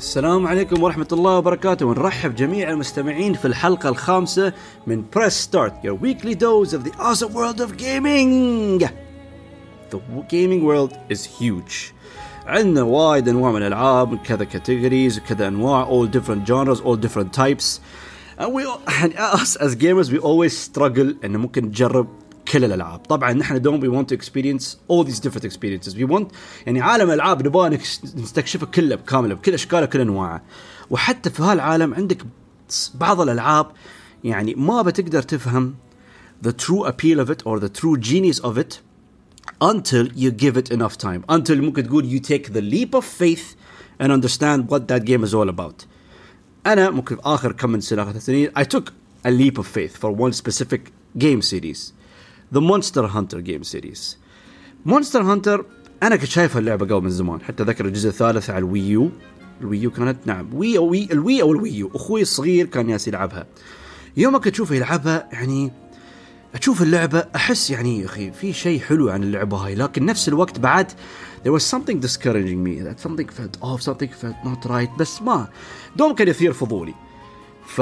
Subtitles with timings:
[0.00, 4.52] السلام عليكم ورحمة الله وبركاته ونرحب جميع المستمعين في الحلقة الخامسة
[4.86, 8.78] من Press Start your weekly dose of the awesome world of gaming
[9.90, 9.98] The
[10.28, 11.94] gaming world is huge
[12.46, 17.32] عندنا وايد انواع من الالعاب من كذا categories وكذا انواع all different genres all different
[17.32, 17.80] types
[18.38, 22.06] and we يعني us as gamers we always struggle انه ممكن نجرب
[22.50, 26.26] كل الالعاب طبعا نحن دوم we want to experience all these different experiences we want
[26.66, 27.78] يعني عالم الالعاب نبغى
[28.16, 30.42] نستكشفه كله بكامله بكل اشكاله بكل انواعه
[30.90, 32.26] وحتى في هالعالم عندك
[32.94, 33.66] بعض الالعاب
[34.24, 35.74] يعني ما بتقدر تفهم
[36.46, 38.80] the true appeal of it or the true genius of it
[39.62, 43.56] until you give it enough time until ممكن تقول you take the leap of faith
[44.00, 45.86] and understand what that game is all about
[46.66, 48.90] انا ممكن في اخر كم من سنه ثلاث سنين I took
[49.24, 50.80] a leap of faith for one specific
[51.18, 51.92] game series
[52.53, 54.17] the Monster Hunter game series.
[54.85, 55.63] Monster Hunter
[56.03, 57.41] أنا كنت شايف اللعبة قبل من زمان.
[57.41, 59.11] حتى ذكر الجزء الثالث على الويو
[59.61, 61.91] الويو كانت نعم وي أو وي الوي أو الويو.
[61.95, 63.47] أخوي الصغير كان ياس يلعبها.
[64.17, 65.71] يوم كنت أشوفه يلعبها يعني
[66.55, 69.75] أشوف اللعبة أحس يعني يا أخي في شيء حلو عن اللعبة هاي.
[69.75, 70.91] لكن نفس الوقت بعد
[71.43, 72.83] there was something discouraging me.
[72.83, 74.99] That something felt off something felt not right.
[74.99, 75.47] بس ما
[75.95, 76.93] دوم كان يثير فضولي.
[77.65, 77.81] ف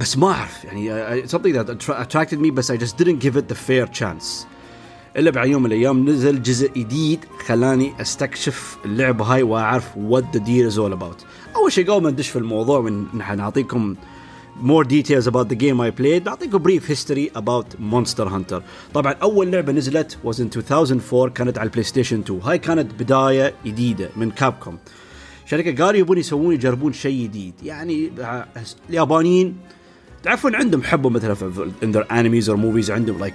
[0.00, 3.54] بس ما أعرف يعني something that attracted me بس I just didn't give it the
[3.54, 4.46] fair chance.
[5.16, 10.40] إلا بعد يوم من الأيام نزل جزء جديد خلاني أستكشف اللعبه هاي وأعرف what the
[10.40, 11.24] deal is all about.
[11.56, 13.96] أول شيء قبل ما ندش في الموضوع من نعطيكم
[14.62, 18.62] more details about the game I played نعطيكم brief history about Monster Hunter.
[18.94, 23.54] طبعا أول لعبة نزلت was in 2004 كانت على البلاي ستيشن 2 هاي كانت بداية
[23.66, 24.78] جديدة من كابكوم
[25.46, 27.54] شركة قالوا يبون يسوون يجربون شيء جديد.
[27.62, 28.12] يعني
[28.90, 29.56] اليابانيين
[30.22, 33.30] تعرفون عندهم حبوا مثلا في their animes or movies عندهم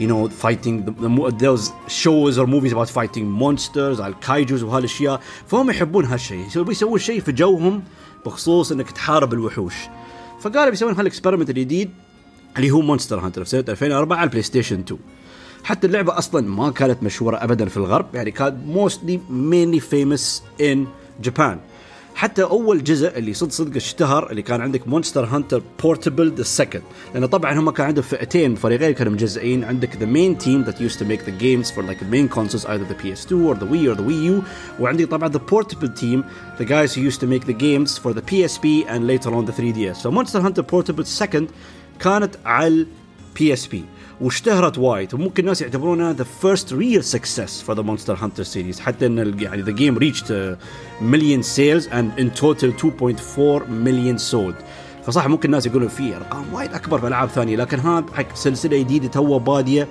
[0.00, 5.20] you know fighting the, the, those shows or movies about fighting monsters على الكايجوز وهالأشياء.
[5.46, 6.46] فهم يحبون هالشيء.
[6.68, 7.82] يسوون شيء في جوهم
[8.26, 9.74] بخصوص إنك تحارب الوحوش.
[10.40, 11.90] فقالوا بيسوون هالاكسبيرمنت الجديد
[12.56, 15.00] اللي هو مونستر هانتر في سنة 2004 على البلاي ستيشن 2
[15.64, 20.86] حتى اللعبة أصلا ما كانت مشهورة ابدا في الغرب يعني كانت موستلي مينلي فيمس ان
[21.22, 21.58] جابان
[22.16, 26.82] حتى أول جزء اللي صدق صدق اشتهر اللي كان عندك مونستر هانتر بورتبل ذا سكند
[27.14, 29.64] لأن طبعا هم كان عندهم فئتين فريقين كانوا مجزئين.
[29.64, 32.66] عندك ذا مين تيم ذات يوست تو ميك ذا جيمز فور لايك ذا مين كونسولز
[32.66, 34.42] ايذر ذا بي اس 2 or the Wii or the Wii U.
[34.80, 36.24] وعندك طبعا ذا بورتبل تيم
[36.58, 39.52] the guys who used to make the games for the PSP and later on the
[39.52, 41.44] 3DS so Monster Hunter Portable Second
[42.00, 42.86] كانت على
[43.38, 43.76] PSP
[44.20, 45.14] واشتهرت وايد.
[45.14, 49.62] وممكن الناس يعتبرونها ذا فيرست ريل سكسس فور ذا مونستر هانتر سيريز حتى إن يعني
[49.62, 50.56] ذا جيم ريتشت
[51.00, 54.54] مليون سيلز اند ان توتال 2.4 مليون سولد
[55.06, 57.56] فصح ممكن الناس يقولون في أرقام وايد أكبر في ألعاب ثانية.
[57.56, 59.88] لكن هذا حق سلسلة جديدة تو بادية.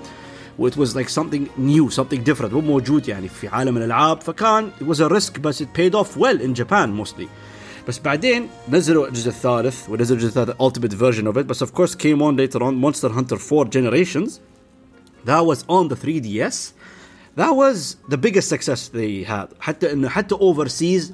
[0.59, 4.21] وات واز لايك سمثينج نيو سمثينج ديفرنت مو موجود يعني في عالم الألعاب.
[4.21, 7.27] فكان ات واز ا ريسك بس ات بيد اوف ويل ان جابان موستلي
[7.88, 11.94] بس بعدين نزلوا الجزء الثالث ونزلوا الجزء الثالث ultimate version of it بس of course
[11.94, 14.40] came on later on Monster Hunter 4 Generations
[15.26, 16.72] that was on the 3DS
[17.36, 21.12] that was the biggest success they had حتى انه حتى overseas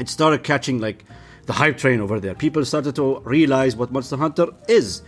[0.00, 1.04] it started catching like
[1.46, 5.02] the hype train over there people started to realize what Monster Hunter is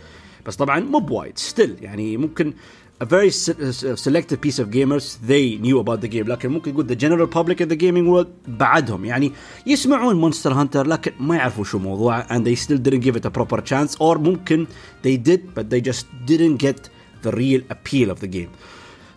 [0.45, 2.53] بس طبعا مو بوايد still يعني ممكن
[3.01, 6.95] a very selective piece of gamers they knew about the game لكن ممكن نقول the
[6.95, 9.31] general public in the gaming world بعدهم يعني
[9.67, 13.29] يسمعون مونستر هانتر لكن ما يعرفوا شو موضوعه and they still didn't give it a
[13.29, 14.67] proper chance or ممكن
[15.03, 16.89] they did but they just didn't get
[17.23, 18.49] the real appeal of the game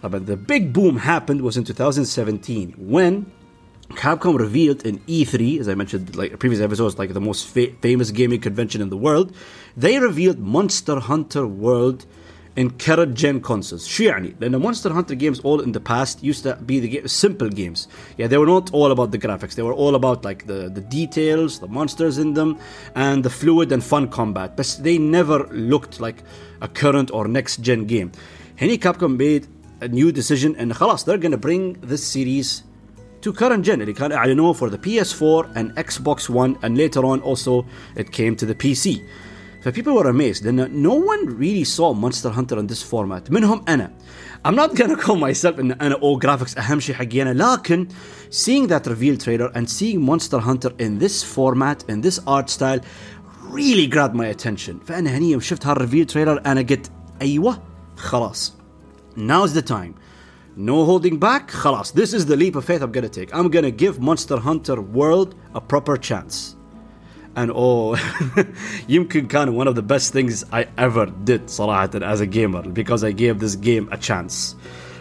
[0.02, 3.26] طبعا the big boom happened was in 2017 when
[3.90, 8.10] Capcom revealed in E3, as I mentioned like previous episodes, like the most fa- famous
[8.10, 9.32] gaming convention in the world,
[9.76, 12.04] they revealed Monster Hunter World
[12.56, 13.86] in current gen consoles.
[13.86, 17.06] شو يعني؟ لأن Monster Hunter games all in the past used to be the game,
[17.08, 17.86] simple games.
[18.16, 19.54] Yeah, they were not all about the graphics.
[19.54, 22.58] They were all about like the, the details, the monsters in them,
[22.94, 24.56] and the fluid and fun combat.
[24.56, 26.22] But they never looked like
[26.62, 28.10] a current or next gen game.
[28.56, 29.46] Henny Capcom made
[29.82, 32.62] a new decision and خلاص they're gonna bring this series
[33.20, 37.20] to current gen اللي كان أعلنوه for the PS4 and Xbox One and later on
[37.20, 39.02] also it came to the PC.
[39.64, 43.64] So people were amazed لأن no one really saw Monster Hunter in this format منهم
[43.68, 43.90] أنا
[44.44, 47.88] I'm not gonna call myself إن أنا oh graphics أهم شيء حقي أنا لكن
[48.30, 52.80] seeing that reveal trailer and seeing Monster Hunter in this format in this art style
[53.50, 56.90] really grabbed my attention فأنا هني يوم شفت هالريفيل تريلر أنا قلت
[57.22, 57.62] أيوة
[57.96, 58.54] خلاص
[59.16, 59.94] now's the time
[60.56, 63.70] no holding back خلاص this is the leap of faith I'm gonna take I'm gonna
[63.70, 66.56] give Monster Hunter World a proper chance
[67.36, 67.96] and oh
[68.88, 73.04] يمكن كان one of the best things I ever did صراحة as a gamer because
[73.04, 74.56] I gave this game a chance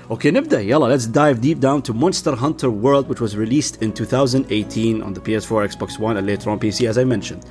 [0.07, 3.91] Okay, نبدا يلا let's dive deep down to Monster Hunter World which was released in
[3.91, 7.43] 2018 on the PS4, Xbox One and later on PC as I mentioned.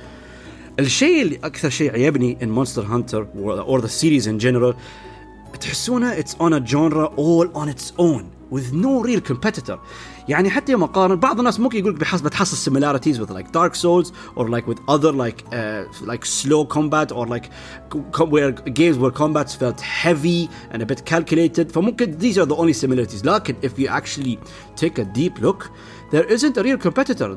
[0.79, 3.25] الشيء اللي اكثر شيء عجبني in Monster Hunter
[3.65, 4.73] or the series in general
[5.59, 9.77] تحسونه it's on a genre all on its own with no real competitor
[10.30, 13.74] يعني حتى يوم اقارن بعض الناس ممكن يقول لك بحس بتحصل similarities with like Dark
[13.74, 17.46] Souls or like with other like uh, like slow combat or like
[18.32, 21.72] where games where combats felt heavy and a bit calculated.
[21.72, 23.24] فممكن these are the only similarities.
[23.24, 24.38] لكن if you actually
[24.76, 25.70] take a deep look
[26.12, 27.36] there isn't a real competitor.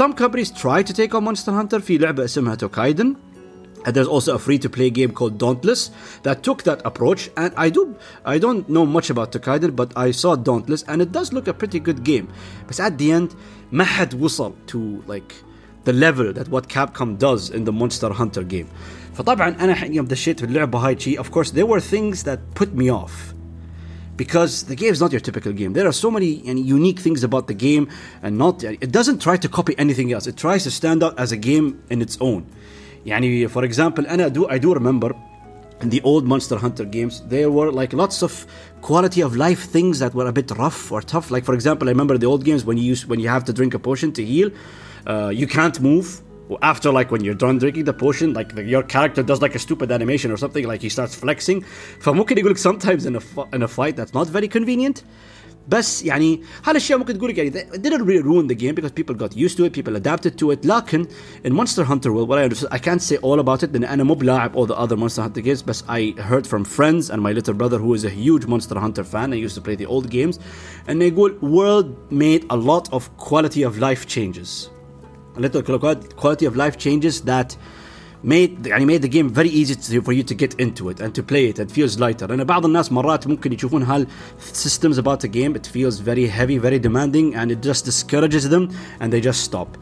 [0.00, 3.35] Some companies try to take on Monster Hunter في لعبة اسمها Toukiden.
[3.86, 5.92] And there's also a free-to-play game called Dauntless
[6.24, 7.30] that took that approach.
[7.36, 11.12] And I do, I don't know much about Toukiden, but I saw Dauntless, and it
[11.12, 12.28] does look a pretty good game.
[12.66, 13.36] But at the end,
[13.72, 15.34] ما حد وصل to like
[15.84, 18.68] the level that what Capcom does in the Monster Hunter game.
[19.16, 19.74] فطبعا أنا
[20.98, 23.32] شي, of course there were things that put me off.
[24.16, 25.74] Because the game is not your typical game.
[25.74, 27.88] There are so many unique things about the game,
[28.22, 30.26] and not it doesn't try to copy anything else.
[30.26, 32.46] It tries to stand out as a game in its own.
[33.05, 35.13] يعني for example أنا do I do remember
[35.81, 38.45] in the old Monster Hunter games, there were like lots of
[38.81, 41.31] quality of life things that were a bit rough or tough.
[41.31, 43.53] Like for example, I remember the old games when you use when you have to
[43.53, 44.51] drink a potion to heal,
[45.07, 46.21] uh, you can't move.
[46.61, 49.59] After like when you're done drinking the potion, like the, your character does like a
[49.59, 51.63] stupid animation or something, like he starts flexing.
[51.99, 55.03] فممكن يقول sometimes in a in a fight that's not very convenient.
[55.69, 59.15] بس يعني هالاشياء ممكن تقول لك يعني it didn't really ruin the game because people
[59.15, 61.05] got used to it people adapted to it لكن
[61.47, 64.03] in Monster Hunter World what I understood I can't say all about it لان انا
[64.03, 67.31] مو بلاعب all the other Monster Hunter games بس I heard from friends and my
[67.31, 70.09] little brother who is a huge Monster Hunter fan I used to play the old
[70.09, 70.39] games
[70.87, 74.69] and يقول World made a lot of quality of life changes
[75.37, 75.61] a little
[76.23, 77.55] quality of life changes that
[78.23, 81.15] made يعني made the game very easy to, for you to get into it and
[81.15, 81.59] to play it.
[81.59, 82.27] It feels lighter.
[82.27, 84.07] لأن بعض الناس مرات ممكن يشوفون هال
[84.53, 88.69] systems about the game it feels very heavy, very demanding and it just discourages them
[88.99, 89.77] and they just stop.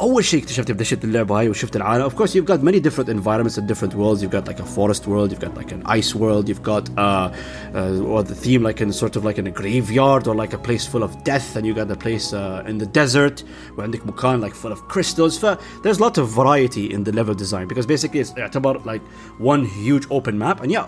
[0.00, 3.58] اول شيء اكتشفت بدشيت اللعبه هاي وشفت العالم of course you've got many different environments
[3.58, 6.48] and different worlds you've got like a forest world you've got like an ice world
[6.48, 7.30] you've got uh,
[7.74, 10.62] uh or the theme like in sort of like in a graveyard or like a
[10.68, 13.36] place full of death and you got a place uh, in the desert
[13.74, 17.12] where عندك مكان like full of crystals ف there's a lot of variety in the
[17.12, 19.02] level design because basically it's يعتبر like
[19.38, 20.86] one huge open map and yeah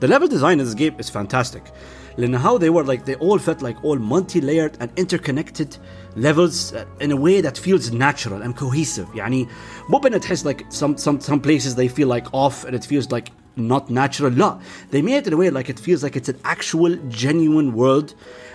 [0.00, 1.64] the level design in this game is fantastic
[2.18, 5.76] لان how they were like they all felt like all multi-layered and interconnected
[6.16, 9.48] levels in a way that feels natural and cohesive يعني
[9.88, 13.10] مو بان تحس like some some some places they feel like off and it feels
[13.10, 14.58] like not natural لا
[14.90, 18.14] they made it in a way like it feels like it's an actual genuine world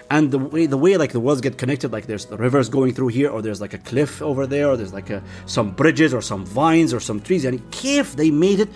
[0.10, 2.94] and the way the way like the worlds get connected like there's the rivers going
[2.94, 6.14] through here or there's like a cliff over there or there's like a, some bridges
[6.14, 8.70] or some vines or some trees and كيف they made it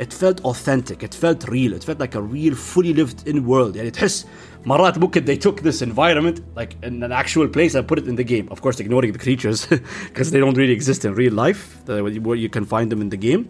[0.00, 3.76] it felt authentic it felt real it felt like a real fully lived in world
[3.76, 4.26] يعني تحس
[4.66, 8.16] مرات ممكن they took this environment like in an actual place and put it in
[8.16, 9.66] the game of course ignoring the creatures
[10.08, 13.20] because they don't really exist in real life where you can find them in the
[13.28, 13.42] game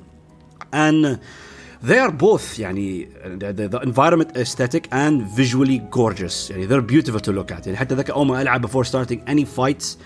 [0.73, 1.19] and
[1.83, 7.21] they are both يعني the, the, the environment aesthetic and visually gorgeous يعني they're beautiful
[7.21, 9.97] to look at يعني حتى ذاك اول ما العب before starting any fights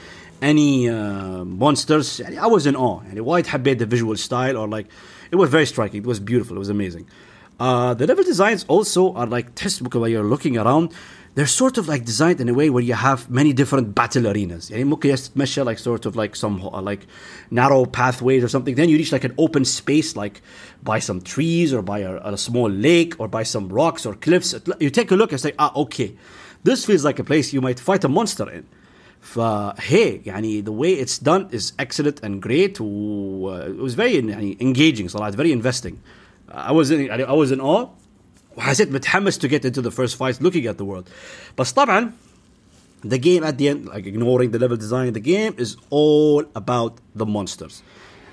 [0.42, 4.68] any uh, monsters يعني I was in awe يعني وايد حبيت the visual style or
[4.68, 4.86] like
[5.30, 7.06] it was very striking it was beautiful it was amazing
[7.60, 10.94] uh, the level designs also are like textbook while you're looking around.
[11.34, 14.70] They're sort of like designed in a way where you have many different battle arenas.
[14.70, 17.06] يعني ممكن يتمشى like sort of like some uh, like
[17.50, 18.74] narrow pathways or something.
[18.74, 20.40] Then you reach like an open space like
[20.82, 24.54] by some trees or by a, a small lake or by some rocks or cliffs.
[24.80, 26.16] You take a look and say, ah, okay,
[26.64, 28.66] this feels like a place you might fight a monster in.
[29.24, 34.14] فهي يعني the way it's done is excellent and great و, uh, it was very
[34.14, 35.94] يعني engaging صراحة very investing
[36.52, 37.86] I was in I was in awe
[38.56, 41.08] وحسيت متحمس to get into the first fight looking at the world
[41.58, 42.12] بس طبعا
[43.06, 46.94] the game at the end like ignoring the level design the game is all about
[47.14, 47.82] the monsters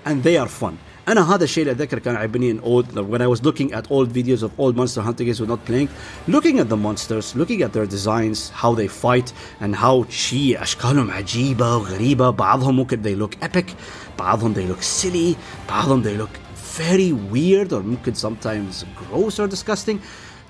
[0.06, 0.78] and they are fun
[1.08, 4.10] انا هذا الشيء اللي اتذكر كان عجبني in old when I was looking at old
[4.14, 5.88] videos of old monster hunter games we're not playing
[6.28, 11.12] looking at the monsters looking at their designs how they fight and how شيء اشكالهم
[11.12, 13.66] عجيبه وغريبه بعضهم ممكن they look epic
[14.20, 15.36] بعضهم they look silly
[15.70, 19.98] بعضهم they look very weird or ممكن sometimes gross or disgusting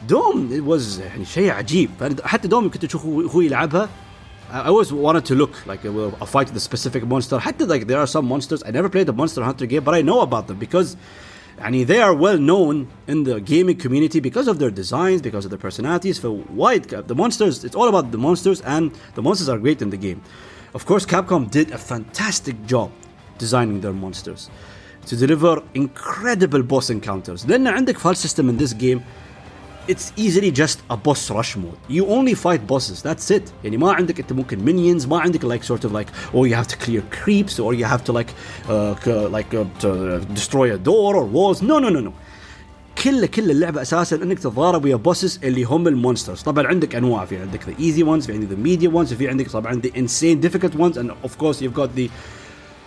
[0.07, 1.89] دوم it was يعني شيء عجيب
[2.23, 3.89] حتى دوم كنت تشوف هو يلعبها
[4.51, 7.87] I always wanted to look like a, a fight with a specific monster حتى like
[7.87, 10.47] there are some monsters I never played the Monster Hunter game but I know about
[10.47, 10.95] them because
[11.59, 15.51] يعني they are well known in the gaming community because of their designs because of
[15.51, 19.57] their personalities for wide the monsters it's all about the monsters and the monsters are
[19.57, 20.21] great in the game
[20.73, 22.91] of course Capcom did a fantastic job
[23.37, 24.49] designing their monsters
[25.07, 29.01] to deliver incredible boss encounters لان عندك فال system in this game
[29.87, 31.77] it's easily just a boss rush mode.
[31.87, 33.01] You only fight bosses.
[33.01, 33.51] That's it.
[33.63, 35.07] يعني ما عندك انت ممكن minions.
[35.07, 38.03] ما عندك like sort of like oh you have to clear creeps or you have
[38.03, 38.31] to like
[38.69, 41.61] uh, like uh, to destroy a door or walls.
[41.61, 42.13] No no no no.
[43.03, 47.37] كل كل اللعبه اساسا انك تتضارب ويا بوسز اللي هم المونسترز طبعا عندك انواع في
[47.37, 50.75] عندك the easy ones في عندك the medium ones وفي عندك طبعا the insane difficult
[50.75, 52.09] ones and of course you've got the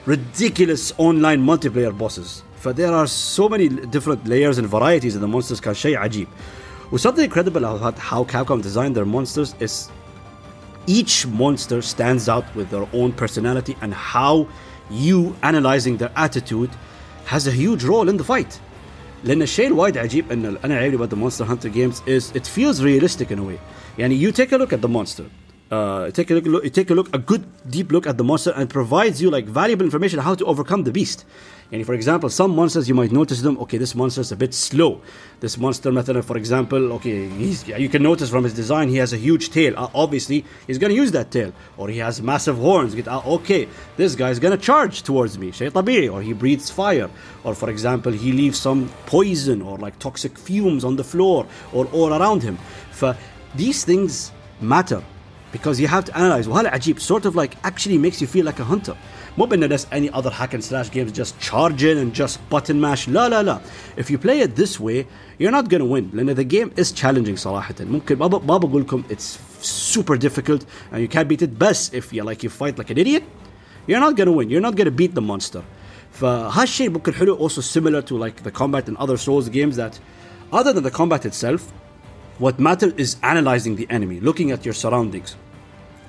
[0.06, 5.28] ridiculous online multiplayer bosses ف there are so many different layers and varieties of the
[5.36, 6.28] monsters كان شيء عجيب
[6.92, 9.88] و something incredible about how Capcom designed their monsters is
[10.86, 14.46] each monster stands out with their own personality and how
[14.90, 16.70] you analyzing their attitude
[17.26, 18.60] has a huge role in the fight
[19.24, 22.82] لان الشيء الوايد عجيب ان انا عجبني about the Monster Hunter games is it feels
[22.82, 23.58] realistic in a way
[23.98, 25.24] يعني you take a look at the monster
[25.71, 28.69] Uh, take a look, take a look, a good deep look at the monster and
[28.69, 31.25] provides you like valuable information how to overcome the beast.
[31.71, 33.57] And for example, some monsters you might notice them.
[33.57, 35.01] Okay, this monster is a bit slow.
[35.39, 39.17] This monster, method, for example, okay, you can notice from his design he has a
[39.17, 39.73] huge tail.
[39.75, 42.95] Uh, obviously, he's gonna use that tail, or he has massive horns.
[43.07, 43.67] Uh, okay,
[43.97, 47.09] this guy is gonna charge towards me, shaytabiri, or he breathes fire,
[47.43, 51.87] or for example, he leaves some poison or like toxic fumes on the floor or
[51.87, 52.59] all around him.
[52.91, 53.17] For
[53.55, 54.31] these things
[54.61, 55.03] matter
[55.52, 58.60] because you have to analyze وهذا عجيب sort of like actually makes you feel like
[58.60, 58.96] a hunter
[59.38, 62.80] مو بانه just any other hack and slash games just charge in and just button
[62.80, 63.60] mash لا لا لا
[63.96, 65.06] if you play it this way
[65.38, 69.02] you're not gonna win لان the game is challenging صراحة ممكن ما ما بقول لكم
[69.10, 72.90] it's super difficult and you can't beat it best if you like you fight like
[72.90, 73.22] an idiot
[73.86, 75.62] you're not gonna win you're not gonna beat the monster
[76.20, 79.98] فهالشيء ممكن حلو also similar to like the combat in other Souls games that
[80.52, 81.72] other than the combat itself
[82.38, 85.36] what matters is analyzing the enemy looking at your surroundings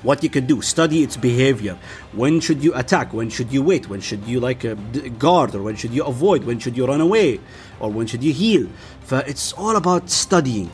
[0.03, 1.77] what you can do study its behavior
[2.13, 4.75] when should you attack when should you wait when should you like uh,
[5.19, 7.39] guard or when should you avoid when should you run away
[7.79, 8.67] or when should you heal
[9.11, 10.69] it's all about studying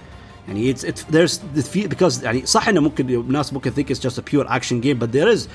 [0.47, 4.17] يعني it's it's there's the because يعني صح انه ممكن الناس ممكن think it's just
[4.17, 5.47] a pure action game but there is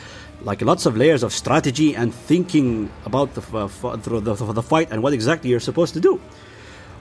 [0.44, 5.02] like lots of layers of strategy and thinking about the, the, the, the fight and
[5.02, 6.20] what exactly you're supposed to do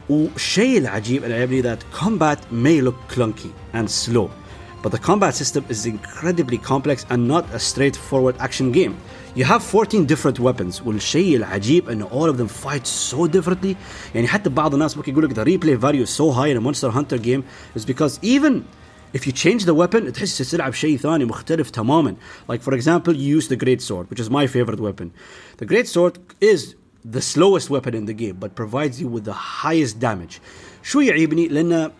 [0.10, 4.30] والشيء العجيب اللي عجبني that combat may look clunky and slow
[4.82, 8.98] but the combat system is incredibly complex and not a straightforward action game.
[9.36, 13.75] You have 14 different weapons والشيء العجيب ان all of them fight so differently
[14.15, 16.62] يعني حتى بعض الناس ممكن يقول لك the replay value is so high in a
[16.62, 17.44] Monster Hunter game
[17.75, 18.63] is because even
[19.13, 22.15] if you change the weapon تحس تلعب شيء ثاني مختلف تماما
[22.51, 25.12] like for example you use the great sword which is my favorite weapon
[25.58, 26.75] the great sword is
[27.06, 30.39] the slowest weapon in the game but provides you with the highest damage
[30.84, 31.91] شو يعيبني لأن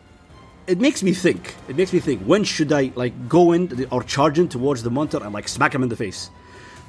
[0.68, 1.56] it makes me think.
[1.68, 2.22] It makes me think.
[2.22, 5.74] When should I like go in or charge in towards the monster and like smack
[5.75, 6.30] him in the face?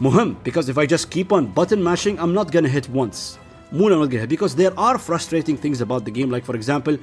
[0.00, 3.38] Muhim, because if I just keep on button mashing, I'm not gonna hit once.
[3.70, 6.30] Moon, I'm not gonna hit because there are frustrating things about the game.
[6.30, 6.98] Like for example,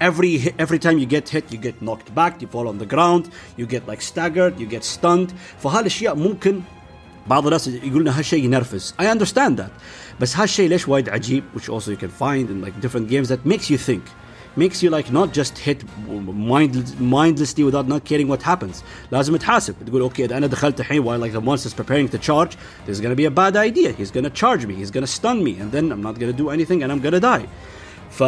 [0.00, 3.30] every every time you get hit, you get knocked back, you fall on the ground,
[3.56, 5.32] you get like staggered, you get stunned.
[5.62, 6.60] فهالاشياء ممكن
[7.26, 8.94] بعض الناس يقولون هالشيء ينرفز.
[9.02, 9.70] I understand that.
[10.20, 13.46] بس هالشيء ليش وايد عجيب which also you can find in like different games that
[13.46, 14.02] makes you think
[14.56, 15.84] makes you like not just hit
[16.98, 21.20] mindlessly without not caring what happens لازم تحاسب تقول اوكي اذا انا دخلت الحين while
[21.20, 24.30] like the monster is preparing to charge there's gonna be a bad idea he's gonna
[24.30, 27.00] charge me he's gonna stun me and then I'm not gonna do anything and I'm
[27.00, 27.46] gonna die
[28.10, 28.22] ف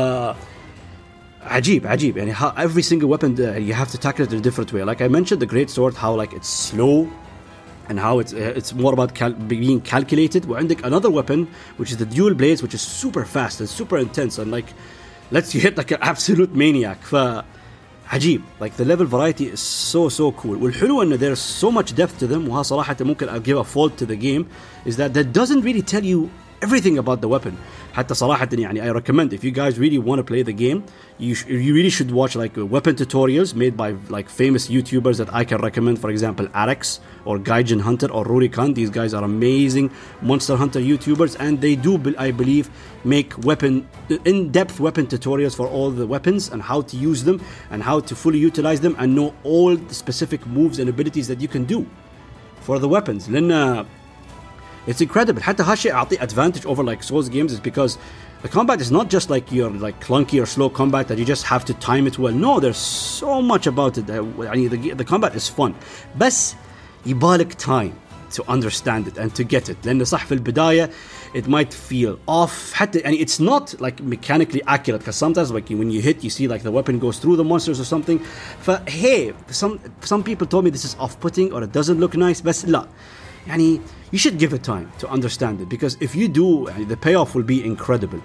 [1.42, 4.72] عجيب عجيب يعني how every single weapon you have to tackle it in a different
[4.72, 7.08] way like I mentioned the great sword how like it's slow
[7.88, 11.46] and how it's it's more about cal- being calculated وعندك another weapon
[11.76, 14.72] which is the dual blades which is super fast and super intense and like
[15.30, 17.16] lets you hit like an absolute maniac ف
[18.12, 22.18] عجيب like the level variety is so so cool والحلو انه there's so much depth
[22.20, 24.46] to them وها صراحة ممكن I'll give a fault to the game
[24.84, 26.30] is that that doesn't really tell you
[26.62, 27.56] everything about the weapon
[27.97, 30.83] حتى صراحه يعني I recommend if you guys really want to play the game
[31.17, 35.17] you, sh- you really should watch like uh, weapon tutorials made by like famous YouTubers
[35.17, 39.23] that I can recommend for example Arekkz or Gaijin Hunter or Rurikhan these guys are
[39.23, 39.89] amazing
[40.21, 42.69] monster hunter YouTubers and they do I believe
[43.03, 43.73] make weapon
[44.11, 47.37] uh, in-depth weapon tutorials for all the weapons and how to use them
[47.71, 51.39] and how to fully utilize them and know all the specific moves and abilities that
[51.43, 51.79] you can do
[52.61, 53.29] for the weapons.
[53.29, 53.85] لان
[54.86, 57.98] it's incredible حتى هالشيء اعطيه advantage over like Souls games is because
[58.42, 61.44] the combat is not just like your like clunky or slow combat that you just
[61.44, 62.82] have to time it well no there's
[63.20, 65.72] so much about it يعني the, the combat is fun
[66.18, 66.54] بس
[67.06, 67.92] يبالك time
[68.32, 70.90] to understand it and to get it لأن صح في البداية
[71.34, 75.90] it might feel off حتى يعني it's not like mechanically accurate because sometimes like when
[75.90, 78.18] you hit you see like the weapon goes through the monsters or something
[78.62, 82.40] ف hey some some people told me this is off-putting or it doesn't look nice
[82.40, 82.86] بس لا
[83.46, 83.80] يعني
[84.12, 87.42] you should give it time to understand it because if you do the payoff will
[87.42, 88.20] be incredible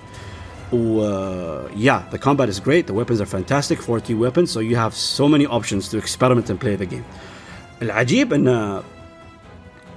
[0.74, 2.88] uh, yeah, the combat is great.
[2.88, 6.60] The weapons are fantastic, 40 weapons, so you have so many options to experiment and
[6.60, 7.06] play the game.
[7.82, 8.82] العجيب ان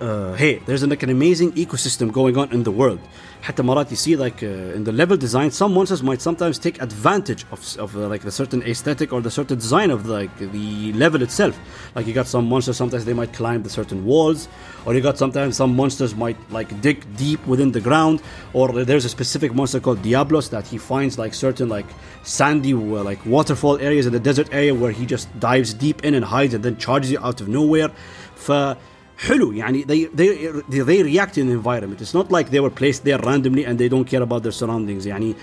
[0.01, 3.01] uh, hey, there's like an amazing ecosystem going on in the world.
[3.45, 6.81] حتى مرات you see like uh, in the level design, some monsters might sometimes take
[6.83, 10.39] advantage of, of uh, like the certain aesthetic or the certain design of the, like
[10.39, 11.59] the level itself.
[11.95, 14.49] Like you got some monsters, sometimes they might climb the certain walls,
[14.85, 18.23] or you got sometimes some monsters might like dig deep within the ground,
[18.53, 21.87] or there's a specific monster called Diablos that he finds like certain like
[22.23, 26.15] sandy uh, like waterfall areas in the desert area where he just dives deep in
[26.15, 27.91] and hides and then charges you out of nowhere.
[28.35, 28.77] For
[29.19, 33.05] حلو يعني they, they, they react in the environment it's not like they were placed
[33.05, 35.35] there randomly and they don't care about their surroundings يعني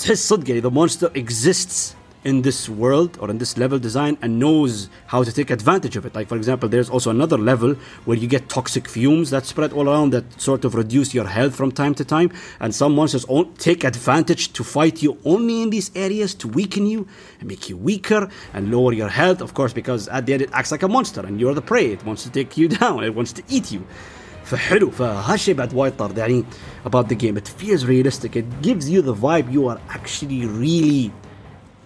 [0.00, 1.94] تحس صدق يعني the monster exists
[2.26, 6.06] in this world or in this level design and knows how to take advantage of
[6.06, 6.14] it.
[6.14, 9.88] Like, for example, there's also another level where you get toxic fumes that spread all
[9.88, 12.30] around that sort of reduce your health from time to time.
[12.60, 13.26] And some monsters
[13.58, 17.06] take advantage to fight you only in these areas to weaken you
[17.40, 20.50] and make you weaker and lower your health, of course, because at the end it
[20.52, 21.86] acts like a monster and you're the prey.
[21.86, 23.84] It wants to take you down, it wants to eat you.
[24.44, 26.44] فحلو فهالشيء بعد وايد طرد يعني
[26.84, 31.12] about the game it feels realistic it gives you the vibe you are actually really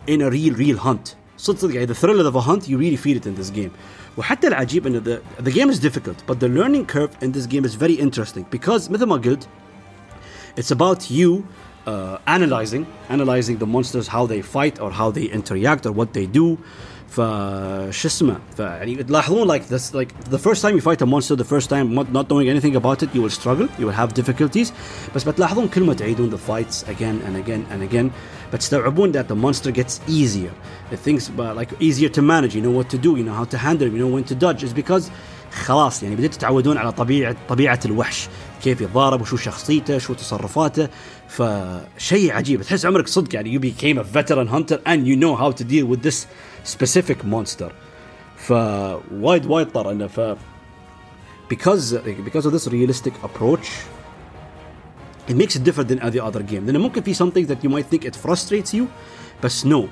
[0.07, 2.97] in a real real hunt صدق صدق يعني the thrill of a hunt you really
[2.97, 3.71] feel it in this game
[4.17, 7.65] وحتى العجيب انه the, the game is difficult but the learning curve in this game
[7.65, 9.49] is very interesting because مثل ما قلت
[10.57, 11.45] it's about you
[11.87, 16.27] uh, analyzing analyzing the monsters how they fight or how they interact or what they
[16.27, 16.59] do
[17.11, 21.49] فش اسمه فيعني تلاحظون like this like the first time you fight a monster the
[21.55, 24.73] first time not, not knowing anything about it you will struggle you will have difficulties
[25.15, 28.11] بس بتلاحظون كل ما تعيدون the fights again and again and again
[28.53, 30.53] بتستوعبون that the monster gets easier
[30.91, 33.59] the things like easier to manage you know what to do you know how to
[33.59, 35.11] handle you know when to dodge is because
[35.53, 38.29] خلاص يعني بديتوا تتعودون على طبيعه طبيعه الوحش
[38.63, 40.89] كيف يتضارب وشو شخصيته شو تصرفاته
[41.29, 45.51] فشيء عجيب تحس عمرك صدق يعني you became a veteran hunter and you know how
[45.51, 46.27] to deal with this
[46.65, 47.71] specific monster
[48.37, 50.21] فوايد وايد طر انه ف
[51.49, 53.67] because because of this realistic approach
[55.29, 57.87] it makes it different than any other game لانه ممكن في something that you might
[57.95, 58.85] think it frustrates you
[59.45, 59.85] بس no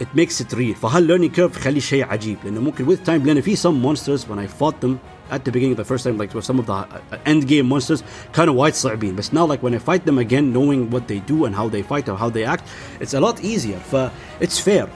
[0.00, 3.56] it makes it real فهالlearning curve يخلي شيء عجيب لانه ممكن with time لان في
[3.56, 4.98] some monsters when I fought them
[5.30, 6.86] at the beginning the first time like some of the
[7.26, 10.52] end game monsters kind of وايد صعبين but now like when I fight them again
[10.52, 12.64] knowing what they do and how they fight or how they act
[13.00, 14.10] it's a lot easier ف
[14.40, 14.88] it's fair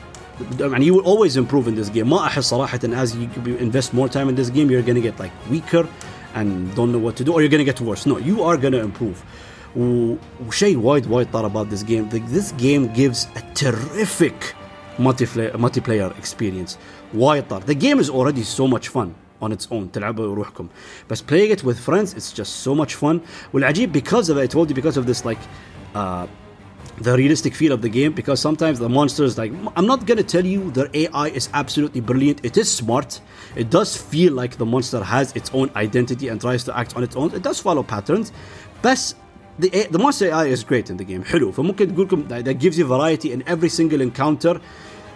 [0.60, 4.08] mean, you will always improve in this game ما احس صراحه as you invest more
[4.08, 5.86] time in this game you're gonna get like weaker
[6.34, 8.78] and don't know what to do or you're gonna get worse no you are gonna
[8.78, 9.16] improve
[9.76, 14.54] وشيء وايد وايد طار about this game this game gives a terrific
[14.98, 16.76] multiplayer multiplayer experience
[17.14, 20.68] وايد طار the game is already so much fun on its own تلعبه روحكم
[21.10, 23.20] بس playing it with friends it's just so much fun
[23.52, 25.40] والعجيب because of it I told you because of this like
[25.94, 26.26] uh,
[27.00, 30.44] the realistic feel of the game because sometimes the monsters like I'm not gonna tell
[30.44, 32.44] you their AI is absolutely brilliant.
[32.44, 33.20] It is smart.
[33.56, 37.02] It does feel like the monster has its own identity and tries to act on
[37.04, 37.32] its own.
[37.34, 38.32] It does follow patterns.
[38.82, 39.14] But
[39.58, 41.24] the the monster AI is great in the game.
[41.24, 44.60] حلو فممكن تقولكم that gives you variety in every single encounter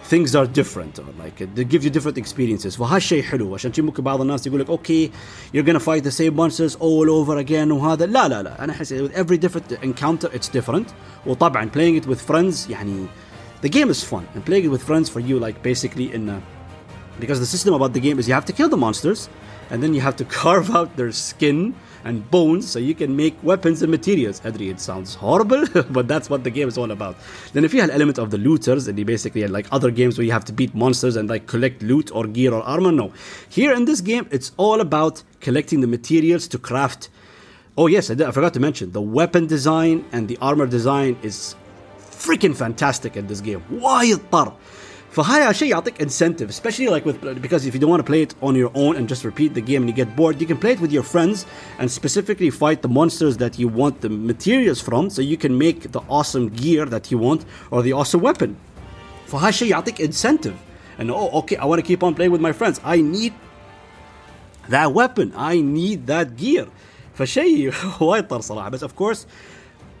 [0.07, 4.03] things are different or like they give you different experiences فهالشيء حلو عشان شي ممكن
[4.03, 5.11] بعض الناس يقول لك اوكي
[5.55, 8.93] you're gonna fight the same monsters all over again وهذا لا لا لا انا احس
[8.93, 10.87] with every different encounter it's different
[11.25, 13.07] وطبعا playing it with friends يعني
[13.65, 16.41] the game is fun and playing it with friends for you like basically in a,
[17.19, 19.29] because the system about the game is you have to kill the monsters
[19.71, 21.73] and then you have to carve out their skin
[22.08, 24.40] and bones so you can make weapons and materials.
[24.40, 27.16] Adri, it sounds horrible, but that's what the game is all about.
[27.52, 30.16] Then if you had elements of the looters, and you basically had like other games
[30.16, 33.12] where you have to beat monsters and like collect loot or gear or armor, no.
[33.48, 37.10] Here in this game, it's all about collecting the materials to craft.
[37.76, 41.16] Oh yes, I, did, I forgot to mention the weapon design and the armor design
[41.22, 41.54] is
[41.98, 43.60] freaking fantastic in this game.
[43.68, 44.54] Why tar?
[45.11, 48.33] فهاي شيء يعطيك incentive especially like with because if you don't want to play it
[48.41, 50.71] on your own and just repeat the game and you get bored you can play
[50.71, 51.45] it with your friends
[51.79, 55.91] and specifically fight the monsters that you want the materials from so you can make
[55.91, 58.55] the awesome gear that you want or the awesome weapon
[59.27, 60.57] فهاي شيء يعطيك incentive
[60.97, 63.33] and oh okay I want to keep on playing with my friends I need
[64.69, 66.67] that weapon I need that gear
[67.17, 69.25] فشيء وايد طر صراحه بس of course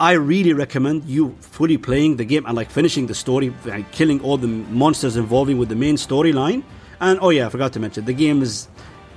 [0.00, 4.20] I really recommend you fully playing the game and like finishing the story and killing
[4.20, 6.62] all the monsters involving with the main storyline.
[7.00, 8.68] And oh yeah, I forgot to mention the game is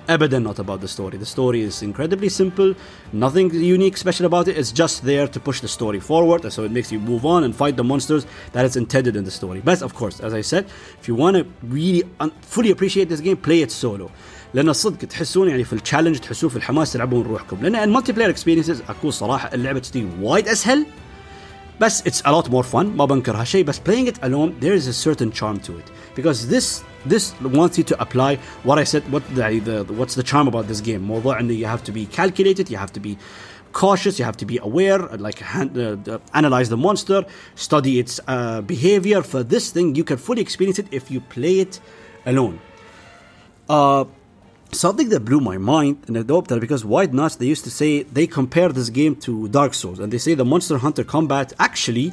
[0.07, 1.17] evident not about the story.
[1.17, 2.73] The story is incredibly simple,
[3.13, 4.57] nothing unique special about it.
[4.57, 7.55] It's just there to push the story forward, so it makes you move on and
[7.55, 9.61] fight the monsters that is intended in the story.
[9.63, 10.65] But of course, as I said,
[10.99, 14.11] if you want to really un- fully appreciate this game, play it solo.
[14.53, 18.81] لأن الصدق تحسون يعني في التشالنج تحسون في الحماس تلعبون روحكم لأن المالتي بلاير اكسبيرينسز
[18.89, 20.85] اكون صراحة اللعبه تستوي وايد اسهل
[21.81, 24.87] بس it's a lot more fun ما بنكر هالشيء بس playing it alone there is
[24.87, 29.03] a certain charm to it because this this wants you to apply what I said
[29.13, 32.05] what the, the what's the charm about this game موضوع انه you have to be
[32.17, 33.17] calculated you have to be
[33.73, 37.23] cautious you have to be aware like hand, uh, analyze the monster
[37.55, 41.55] study its uh, behavior for this thing you can fully experience it if you play
[41.65, 41.73] it
[42.31, 42.59] alone
[43.69, 44.03] uh,
[44.72, 47.70] something that blew my mind and I hope that because White Nuts they used to
[47.70, 51.52] say they compare this game to Dark Souls and they say the Monster Hunter combat
[51.58, 52.12] actually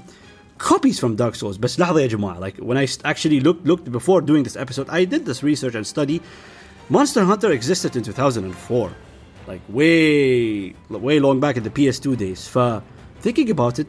[0.58, 4.22] copies from Dark Souls بس لحظة يا جماعة like when I actually looked looked before
[4.22, 6.22] doing this episode I did this research and study
[6.90, 8.92] Monster Hunter existed in 2004
[9.48, 12.82] like way way long back in the PS2 days for
[13.20, 13.88] thinking about it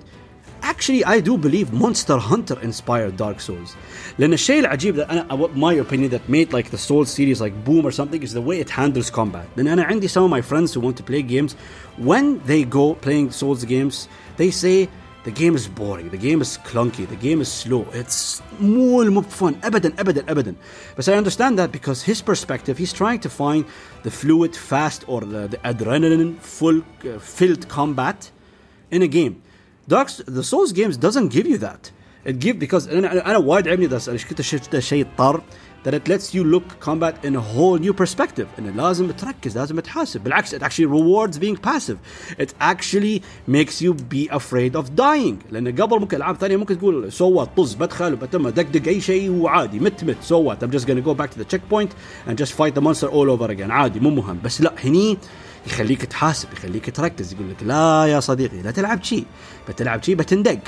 [0.63, 3.77] actually I do believe Monster Hunter inspired Dark Souls
[4.19, 7.87] لأن الشيء العجيب that أنا my opinion that made like the Souls series like boom
[7.87, 10.75] or something is the way it handles combat لأن أنا عندي some of my friends
[10.75, 11.55] who want to play games
[11.99, 14.89] when they go playing Souls games they say
[15.25, 19.23] the game is boring the game is clunky the game is slow it's مو مو
[19.23, 20.55] fun أبدا أبدا أبدا
[20.97, 23.65] but I understand that because his perspective he's trying to find
[24.03, 28.31] the fluid fast or the, the adrenaline full uh, filled combat
[28.91, 29.43] in a game
[29.89, 31.91] Dark the Souls games doesn't give you that.
[32.25, 35.43] It give because انا انا وايد عجبني ذا كنت شفت شيء طر
[35.85, 39.81] that it lets you look combat in a whole new perspective انه لازم تركز لازم
[39.81, 41.97] تحاسب بالعكس it actually rewards being passive
[42.39, 47.13] it actually makes you be afraid of dying لان قبل ممكن العاب ثانيه ممكن تقول
[47.13, 51.15] سوى طز بدخل وبتم دقدق اي شيء وعادي مت مت سوى I'm just gonna go
[51.15, 51.91] back to the checkpoint
[52.29, 55.19] and just fight the monster all over again عادي مو مهم بس لا هني
[55.68, 59.26] يخليك تحاسب يخليك تركز يقول لك لا يا صديقي لا تلعب شيء
[59.70, 60.60] بتلعب شيء بتندق.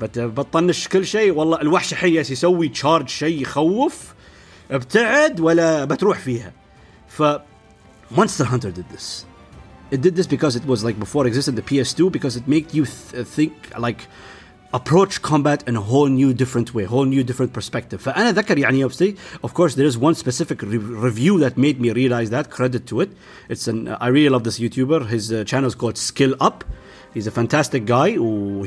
[0.00, 4.14] بت بتطنش كل شيء والله الوحش حيس يسوي تشارج شيء يخوف
[4.70, 6.52] ابتعد ولا بتروح فيها.
[7.08, 7.22] ف
[8.14, 9.24] Monster Hunter did this.
[9.92, 12.84] It did this because it was like before existed the PS2 because it made you
[12.86, 13.52] th- think
[13.86, 14.00] like
[14.73, 18.83] approach combat in a whole new different way whole new different perspective فأنا ذكر يعني
[19.43, 22.99] of course there is one specific re- review that made me realize that credit to
[23.01, 23.09] it
[23.49, 26.63] it's an I really love this YouTuber his uh, channel is called Skill Up
[27.13, 28.09] He's a fantastic guy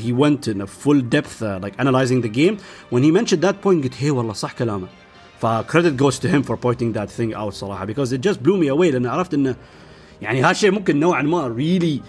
[0.06, 2.54] he went in a full depth uh, like analyzing the game
[2.88, 4.88] when he mentioned that point قلت hey والله صح كلامه
[5.42, 8.68] فcredit goes to him for pointing that thing out صراحة because it just blew me
[8.68, 9.56] away لأن عرفت إنه
[10.22, 12.00] يعني هالشيء ممكن نوعا ما really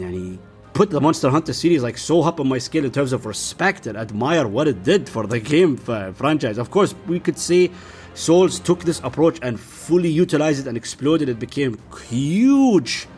[0.00, 0.38] يعني
[0.74, 3.86] put the Monster Hunter series like so up on my scale in terms of respect
[3.86, 6.58] and admire what it did for the game franchise.
[6.58, 7.70] Of course, we could say
[8.14, 11.28] Souls took this approach and fully utilized it and exploded.
[11.28, 13.08] It became huge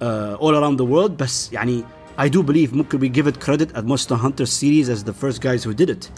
[0.00, 1.16] uh, all around the world.
[1.16, 1.84] But يعني,
[2.18, 5.40] I do believe ممكن we give it credit at Monster Hunter series as the first
[5.40, 6.10] guys who did it.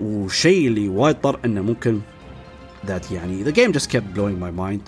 [0.00, 2.00] وشيء اللي وايد طر انه ممكن
[2.86, 4.80] that يعني the game just kept blowing my mind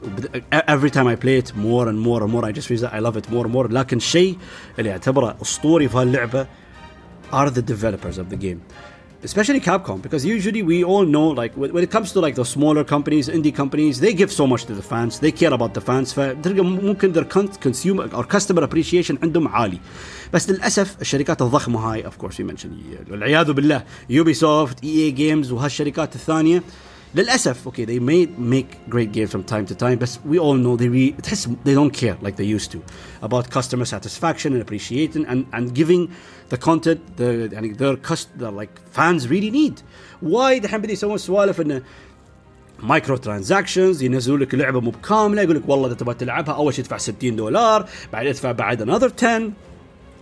[0.68, 3.16] every time I play it more and more and more I just realize I love
[3.16, 4.36] it more and more لكن الشيء
[4.78, 6.46] اللي اعتبره اسطوري في هاللعبه
[7.32, 8.60] are the developers of the game
[9.24, 12.84] especially Capcom because usually we all know like when it comes to like the smaller
[12.84, 16.12] companies indie companies they give so much to the fans they care about the fans
[16.12, 19.80] فتلقى ممكن their consumer or customer appreciation عندهم عالي
[20.32, 25.10] بس للاسف الشركات الضخمه هاي of course we mentioned والعياذ بالله يوبي سوفت اي اي
[25.10, 26.62] جيمز وهالشركات الثانيه
[27.14, 30.76] للاسف okay they may make great games from time to time but we all know
[30.76, 32.78] they re, تحس they don't care like they used to
[33.22, 36.10] about customer satisfaction and appreciation and, and giving
[36.50, 39.82] the content the يعني their cust the like fans really need
[40.22, 41.82] وايد الحين بدي يسوون سوالف انه
[42.82, 46.84] مايكرو ترانزاكشنز ينزلوا لك لعبه مو بكامله يقول لك والله اذا تبغى تلعبها اول شيء
[46.84, 49.52] تدفع 60 دولار بعدين ادفع بعد another 10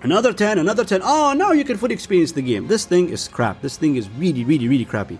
[0.04, 3.28] another 10 another 10 oh now you can fully experience the game this thing is
[3.28, 5.18] crap this thing is really really really crappy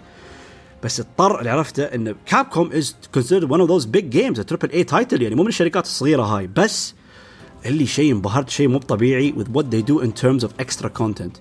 [0.83, 4.45] بس اضطر اللي عرفته ان كاب كوم از considered one of those big games a
[4.45, 6.95] triple A title يعني مو من الشركات الصغيره هاي بس
[7.67, 11.41] اللي شيء انبهرت شيء مو طبيعي with what they do in terms of extra content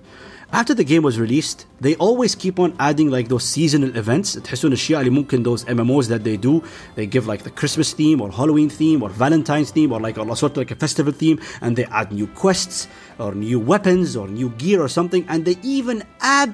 [0.52, 4.72] after the game was released they always keep on adding like those seasonal events تحسون
[4.72, 6.62] الاشياء اللي ممكن those MMOs that they do
[6.96, 10.36] they give like the Christmas theme or Halloween theme or Valentine's theme or like or
[10.36, 14.26] sort of like a festival theme and they add new quests or new weapons or
[14.28, 16.52] new gear or something and they even add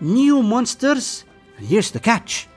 [0.00, 1.27] new monsters and
[1.58, 2.48] here's the catch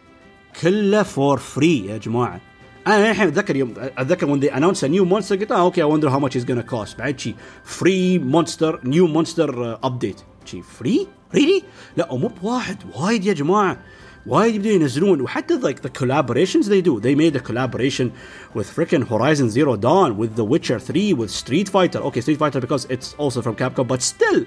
[0.61, 2.41] كله for free يا جماعه
[2.87, 5.85] انا الحين اتذكر يوم اتذكر when they announced a new monster قلت اه اوكي I
[5.85, 7.35] wonder how much it's gonna cost بعد شي
[7.79, 11.63] free monster new monster uh, update شي free really
[11.97, 13.79] لا مو بواحد وايد يا جماعه
[14.27, 18.11] وايد يبدون ينزلون وحتى like the collaborations they do they made a collaboration
[18.53, 22.59] with freaking Horizon Zero Dawn with The Witcher 3 with Street Fighter okay Street Fighter
[22.59, 24.45] because it's also from Capcom but still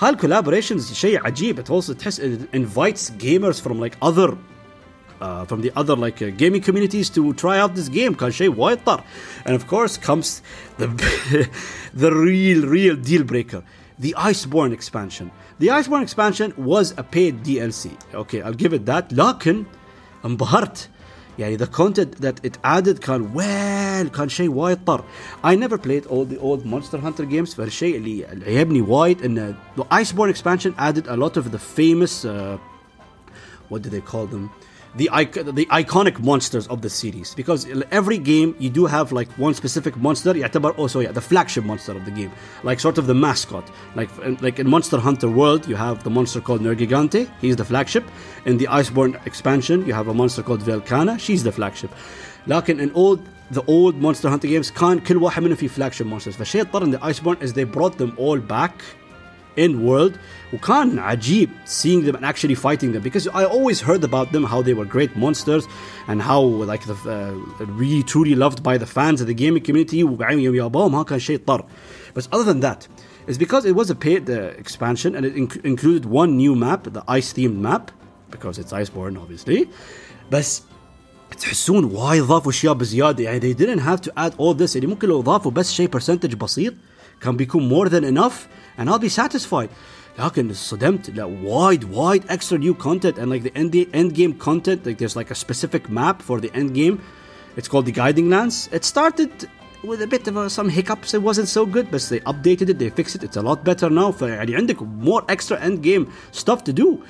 [0.00, 4.36] هالكولابوريشنز شيء عجيب it also تحس it invites gamers from like other
[5.20, 8.54] uh, from the other like uh, gaming communities to try out this game كان شيء
[8.56, 9.02] وايد طر
[9.46, 10.42] and of course comes
[10.78, 10.86] the
[11.94, 13.62] the real real deal breaker
[13.98, 15.30] the Iceborne expansion.
[15.58, 17.96] The Iceborne expansion was a paid DLC.
[18.14, 19.12] Okay, I'll give it that.
[19.12, 19.64] لكن
[20.24, 20.88] انبهرت
[21.38, 25.04] يعني the content that it added كان well كان شيء وايد طر
[25.44, 29.82] I never played all the old Monster Hunter games فالشيء اللي عجبني وايد ان the
[29.82, 32.58] Iceborne expansion added a lot of the famous uh,
[33.68, 34.50] what do they call them
[34.95, 35.09] the
[35.53, 37.33] the iconic monsters of the series.
[37.35, 40.33] Because every game you do have like one specific monster.
[40.33, 42.31] يعتبر oh, also yeah the flagship monster of the game.
[42.63, 43.69] Like sort of the mascot.
[43.95, 44.09] Like
[44.41, 47.29] like in Monster Hunter World you have the monster called Nergigante.
[47.39, 48.03] He's the flagship.
[48.45, 51.19] In the Iceborne expansion you have a monster called Velkhana.
[51.19, 51.91] she's the flagship.
[52.47, 53.17] لكن in all
[53.51, 56.37] the old Monster Hunter games can't kill منهم flagship monsters.
[56.37, 58.83] the اضطر in the Iceborne is they brought them all back
[59.56, 60.18] in world
[60.52, 64.62] وكان عجيب seeing them and actually fighting them because I always heard about them how
[64.62, 65.64] they were great monsters
[66.08, 70.04] and how like the uh, really truly loved by the fans of the gaming community
[70.04, 71.64] وقاعدين ياباهم ها كان شيء طر
[72.14, 72.86] but other than that
[73.26, 76.84] it's because it was a paid uh, expansion and it inc- included one new map
[76.84, 77.90] the ice themed map
[78.30, 79.68] because it's Iceborne obviously
[80.30, 80.62] بس
[81.40, 85.08] تحسون وايد ضافوا اشياء بزياده يعني they didn't have to add all this يعني ممكن
[85.08, 86.74] لو ضافوا بس شيء percentage بسيط
[87.20, 88.34] كان بيكون more than enough
[88.78, 89.68] and I'll be satisfied
[90.18, 94.86] لكن صدمت لا wide wide extra new content and like the end, end game content
[94.86, 97.00] like there's like a specific map for the end game
[97.56, 99.30] it's called the guiding lands it started
[99.84, 102.78] with a bit of uh, some hiccups it wasn't so good but they updated it
[102.78, 106.64] they fixed it it's a lot better now فيعني عندك more extra end game stuff
[106.64, 107.02] to do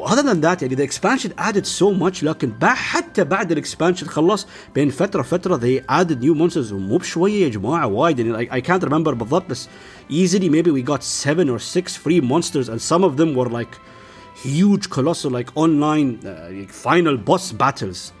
[0.00, 4.90] other than that يعني the expansion added so much لكن حتى بعد الاكسبانشن خلص بين
[4.90, 8.84] فتره فتره they added new monsters ومو بشويه يا جماعه وايد يعني like, I can't
[8.84, 9.68] remember بالضبط بس
[10.10, 13.76] easily maybe we got seven or six free monsters and some of them were like
[14.44, 18.12] huge colossal like online uh, final boss battles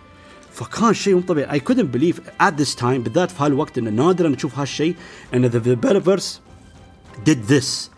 [0.52, 4.28] فكان شيء مو طبيعي I couldn't believe at this time بالذات في هالوقت انه نادرا
[4.28, 4.94] نشوف هالشيء
[5.34, 6.24] ان the developers
[7.24, 7.90] did this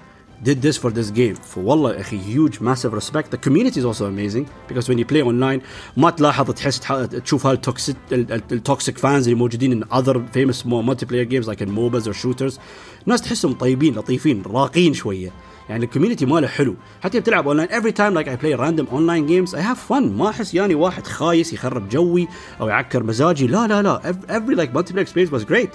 [0.45, 4.05] did this for this game فوالله يا اخي huge massive respect the community is also
[4.05, 5.61] amazing because when you play online
[5.97, 6.81] ما تلاحظ تحس
[7.25, 12.13] تشوف هالتوكسيك التوكسيك فانز اللي موجودين in other famous multiplayer games like in MOBAs or
[12.13, 12.59] shooters
[13.07, 15.33] ناس تحسهم طيبين لطيفين راقين شويه
[15.69, 19.55] يعني الكوميونتي ماله حلو حتى بتلعب اونلاين every time like I play random online games
[19.55, 22.29] I have fun ما احس يعني واحد خايس يخرب جوي
[22.61, 25.71] او يعكر مزاجي لا لا لا every like multiplayer experience was great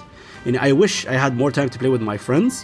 [0.46, 2.54] يعني I wish I had more time to play with my friends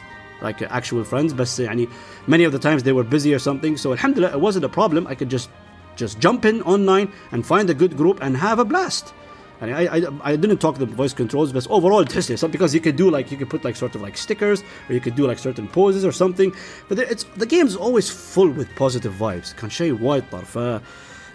[0.43, 1.89] like actual friends بس يعني
[2.29, 5.07] many of the times they were busy or something so alhamdulillah it wasn't a problem
[5.07, 5.49] I could just
[5.97, 9.15] just jump in online and find a good group and have a blast
[9.61, 9.99] and I, I,
[10.31, 13.31] I didn't talk the voice controls but overall تحس so because you could do like
[13.31, 16.05] you could put like sort of like stickers or you could do like certain poses
[16.05, 16.53] or something
[16.89, 20.81] but it's the game is always full with positive vibes كان شيء وايد طر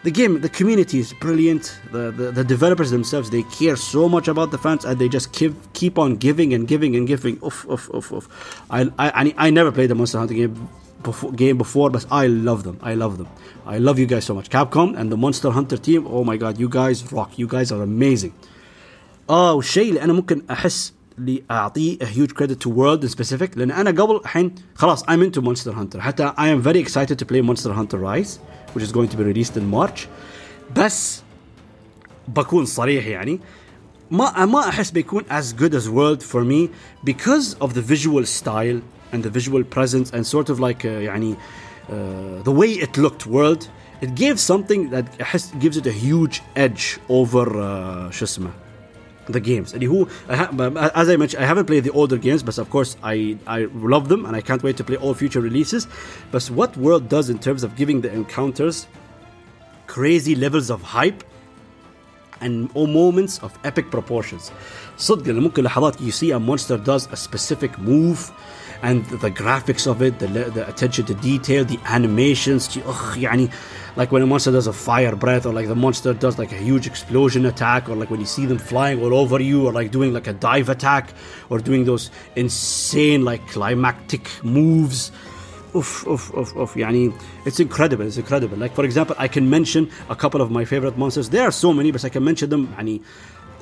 [0.04, 1.80] the game, the community is brilliant.
[1.92, 5.32] The, the, the developers themselves, they care so much about the fans, and they just
[5.32, 7.38] keep keep on giving and giving and giving.
[7.46, 8.64] Oof, oof, oof, oof.
[8.70, 10.70] I, I, I never played the Monster Hunter game
[11.04, 12.80] before, game before, but I love them.
[12.82, 13.28] I love them.
[13.66, 14.50] I love you guys so much.
[14.50, 16.08] Capcom and the Monster Hunter team.
[16.08, 17.38] Oh my god, you guys rock.
[17.38, 18.34] You guys are amazing.
[19.30, 23.58] اه والشيء اللي انا ممكن احس اللي اعطيه a huge credit to world in specific
[23.58, 27.26] لان انا قبل الحين خلاص I'm into Monster Hunter حتى I am very excited to
[27.26, 28.40] play Monster Hunter Rise
[28.76, 30.08] which is going to be released in March
[30.76, 31.22] بس
[32.28, 33.40] بكون صريح يعني
[34.12, 36.70] ما ما احس بيكون as good as world for me
[37.06, 38.82] because of the visual style
[39.14, 43.26] and the visual presence and sort of like uh, يعني uh, the way it looked
[43.28, 43.68] world
[44.02, 45.06] it gave something that
[45.60, 48.52] gives it a huge edge over uh, شو اسمه
[49.30, 52.70] the games اللي هو as I mentioned I haven't played the older games but of
[52.70, 55.88] course I I love them and I can't wait to play all future releases
[56.32, 58.88] but what world does in terms of giving the encounters
[59.88, 61.24] crazy levels of hype
[62.44, 64.52] and moments of epic proportions
[64.98, 68.32] صدق ممكن لحظات you see a monster does a specific move
[68.82, 73.52] and the graphics of it the, the attention to detail the animations ugh, يعني
[73.96, 76.58] like when a monster does a fire breath or like the monster does like a
[76.58, 79.92] huge explosion attack or like when you see them flying all over you or like
[79.92, 81.10] doing like a dive attack
[81.50, 85.12] or doing those insane like climactic moves
[85.76, 86.74] oof, oof, oof, oof.
[86.74, 87.14] Yani,
[87.46, 88.06] it's incredible.
[88.06, 88.58] It's incredible.
[88.58, 91.30] Like, for example, I can mention a couple of my favorite monsters.
[91.30, 92.68] There are so many, but I can mention them.
[92.78, 93.02] Yani,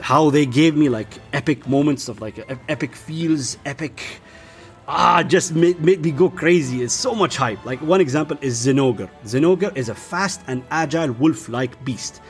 [0.02, 4.22] how they gave me like epic moments of like epic feels, epic
[4.89, 6.83] ah, just made, made me go crazy.
[6.83, 7.65] It's so much hype.
[7.65, 9.09] Like one example is Zinogre.
[9.25, 12.21] Zinogre is a fast and agile wolf-like beast.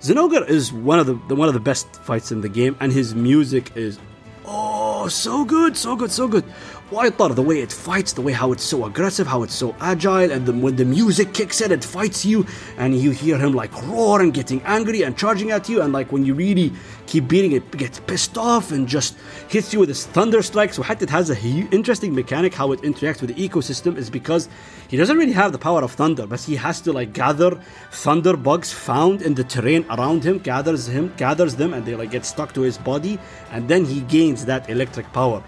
[0.00, 2.92] Zinogre is one of the, the one of the best fights in the game, and
[2.92, 3.98] his music is
[4.44, 6.44] Oh, so good, so good, so good.
[6.92, 9.74] White Tar, the way it fights, the way how it's so aggressive, how it's so
[9.80, 12.44] agile, and when the music kicks in, it fights you,
[12.76, 16.12] and you hear him like roar and getting angry and charging at you, and like
[16.12, 16.70] when you really
[17.06, 19.16] keep beating it, gets pissed off and just
[19.48, 20.74] hits you with his thunder strike.
[20.74, 21.36] So it has a
[21.72, 24.50] interesting mechanic how it interacts with the ecosystem is because
[24.88, 27.58] he doesn't really have the power of thunder, but he has to like gather
[27.90, 32.10] thunder bugs found in the terrain around him, gathers him, gathers them, and they like
[32.10, 33.18] get stuck to his body,
[33.50, 35.42] and then he gains that electric power.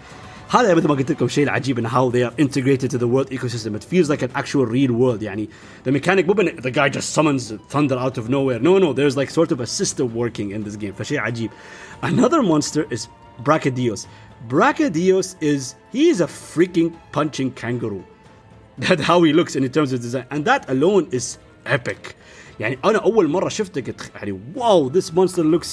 [0.50, 3.30] هذا مثل ما قلت لكم شيء العجيب ان how they are integrated to the world
[3.30, 5.48] ecosystem it feels like an actual real world يعني
[5.84, 9.30] the mechanic مو the guy just summons thunder out of nowhere no no there's like
[9.30, 11.50] sort of a system working in this game فشيء عجيب
[12.02, 13.08] another monster is
[13.44, 14.06] Brachydios
[14.48, 18.04] Brachydios is he is a freaking punching kangaroo
[18.78, 22.16] that's how he looks in terms of design and that alone is epic
[22.60, 25.68] يعني انا اول مره شفته قلت يعني wow this monster looks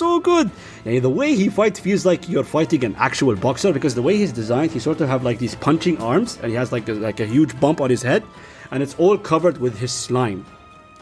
[0.00, 0.48] so good
[0.86, 4.16] يعني the way he fights feels like you're fighting an actual boxer because the way
[4.16, 6.94] he's designed he sort of have like these punching arms and he has like a,
[7.08, 8.22] like a huge bump on his head
[8.70, 10.44] and it's all covered with his slime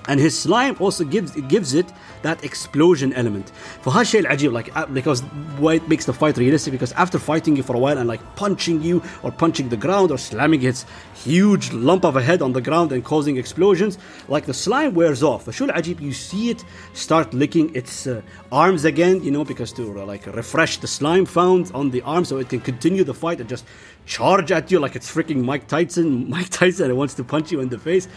[0.09, 3.53] and his slime also gives it gives it that explosion element
[3.85, 5.21] فهالشيء العجيب like uh, because
[5.59, 8.21] why it makes the fight realistic because after fighting you for a while and like
[8.35, 12.53] punching you or punching the ground or slamming its huge lump of a head on
[12.53, 16.65] the ground and causing explosions like the slime wears off فشو العجيب you see it
[16.95, 21.27] start licking its uh, arms again you know because to uh, like refresh the slime
[21.27, 23.65] found on the arm so it can continue the fight and just
[24.07, 27.61] charge at you like it's freaking Mike Tyson Mike Tyson and wants to punch you
[27.61, 28.09] in the face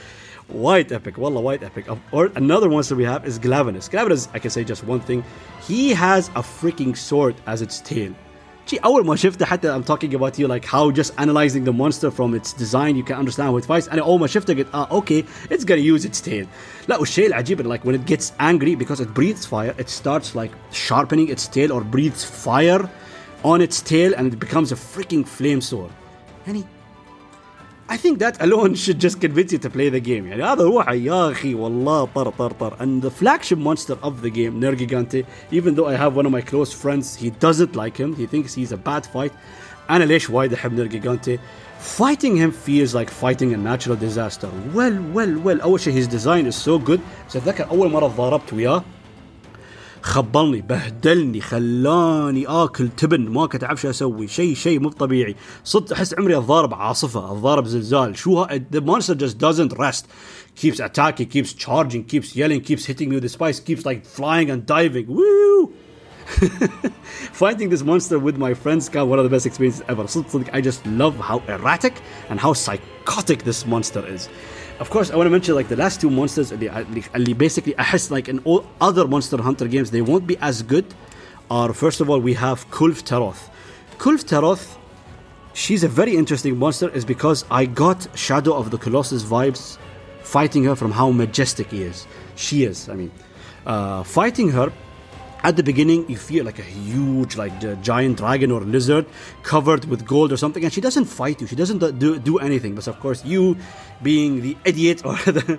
[0.49, 1.87] White epic, wallah, white epic.
[2.13, 3.91] Or another monster we have is Glavenus.
[3.91, 5.25] Glavenus, I can say just one thing.
[5.67, 8.15] He has a freaking sword as its tail.
[8.67, 12.11] Gee, أول ما شفته حتى I'm talking about you like how just analyzing the monster
[12.11, 15.25] from its design you can understand how it fights And almost ما it, ah, okay,
[15.51, 16.47] it's gonna use its tail
[16.89, 20.51] لا والشيء العجيب like when it gets angry because it breathes fire it starts like
[20.73, 22.91] sharpening its tail or breathes fire
[23.45, 25.93] on its tail and it becomes a freaking flame sword
[26.47, 26.65] يعني
[27.90, 30.94] I think that alone should just convince you to play the game يعني هذا روحه
[30.94, 35.76] يا أخي والله طر طر طر and the flagship monster of the game Nergigante even
[35.76, 38.72] though I have one of my close friends he doesn't like him he thinks he's
[38.72, 39.32] a bad fight
[39.90, 41.40] أنا ليش وايد أحب Nergigante
[42.00, 46.46] fighting him feels like fighting a natural disaster well well well أول شيء his design
[46.46, 48.84] is so good بس أتذكر أول مرة ضاربت وياه
[50.07, 55.93] خبلني بهدلني خلاني اكل تبن ما كنت اعرف شو أسوي شيء شيء مو طبيعي صدق
[55.93, 60.05] احس عمري اتضارب عاصفه اتضارب زلزال شو ها the monster just doesn't rest
[60.61, 64.49] keeps attacking keeps charging keeps yelling keeps hitting me with the spice keeps like flying
[64.51, 65.07] and diving
[67.43, 70.05] Fighting this monster with my friends got one of the best experiences ever.
[70.57, 71.95] I just love how erratic
[72.31, 74.23] and how psychotic this monster is.
[74.79, 76.53] of course, I want to mention like the last two monsters.
[76.53, 80.37] Uh, uh, basically, basically guess like in all other Monster Hunter games they won't be
[80.39, 80.87] as good.
[81.51, 83.49] Are first of all we have Kulve Taroth.
[83.99, 84.77] Kulve Taroth,
[85.55, 89.79] she's a very interesting monster, is because I got Shadow of the Colossus vibes
[90.23, 92.07] fighting her from how majestic he is.
[92.35, 93.13] She is, I mean,
[93.65, 94.73] uh, fighting her
[95.43, 99.07] at the beginning you feel like a huge like giant dragon or lizard
[99.43, 101.47] covered with gold or something and she doesn't fight you.
[101.47, 102.75] She doesn't do, do anything.
[102.75, 103.57] But of course you
[104.03, 105.59] being the idiot or the,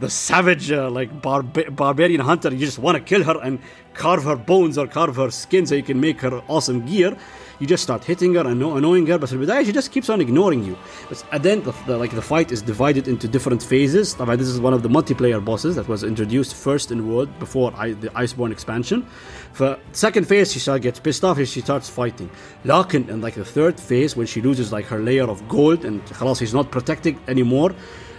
[0.00, 3.60] the savage uh, like barba- barbarian hunter you just want to kill her and
[3.94, 7.16] carve her bones or carve her skin so you can make her awesome gear
[7.59, 10.63] you just start hitting her and annoying her but في she just keeps on ignoring
[10.63, 10.75] you
[11.09, 14.47] but at the end the, the, like the fight is divided into different phases this
[14.47, 18.09] is one of the multiplayer bosses that was introduced first in world before I, the
[18.09, 19.05] Iceborne expansion
[19.53, 22.29] for second phase she starts gets pissed off and she starts fighting
[22.65, 26.03] لكن in like the third phase when she loses like her layer of gold and
[26.05, 27.71] خلاص she's not protected anymore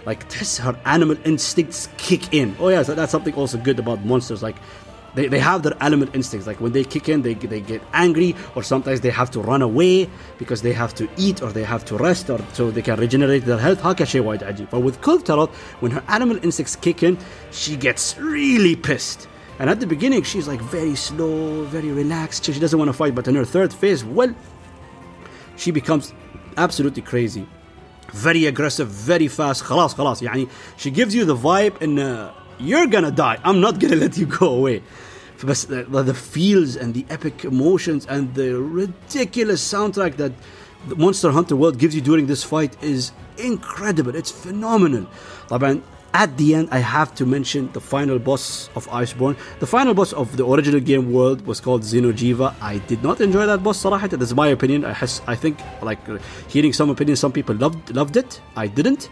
[0.05, 4.03] like test her animal instincts kick in oh yeah so that's something also good about
[4.05, 4.55] monsters like
[5.15, 6.45] they, they have their animal instincts.
[6.45, 9.61] Like when they kick in, they, they get angry, or sometimes they have to run
[9.61, 12.99] away because they have to eat or they have to rest, or so they can
[12.99, 13.81] regenerate their health.
[13.81, 14.69] هكا شيء وايد عجيب.
[14.69, 17.17] But with Kulv when her animal instincts kick in,
[17.51, 19.27] she gets really pissed.
[19.57, 22.43] And at the beginning, she's like very slow, very relaxed.
[22.43, 23.15] She doesn't want to fight.
[23.15, 24.35] But in her third phase, well,
[25.55, 26.13] she becomes
[26.57, 27.47] absolutely crazy.
[28.11, 29.63] Very aggressive, very fast.
[29.63, 33.78] خلاص خلاص يعني she gives you the vibe in uh, you're gonna die i'm not
[33.80, 34.82] gonna let you go away
[36.02, 40.32] the feels and the epic emotions and the ridiculous soundtrack that
[40.96, 44.14] Monster Hunter World gives you during this fight is incredible.
[44.14, 45.06] It's phenomenal.
[46.12, 49.36] at the end I have to mention the final boss of Iceborne.
[49.60, 52.54] The final boss of the original game world was called Xeno'jiiva.
[52.60, 54.84] I did not enjoy that boss That's my opinion.
[54.84, 56.00] I has, I think like
[56.48, 58.40] hearing some opinions some people loved loved it.
[58.56, 59.08] I didn't.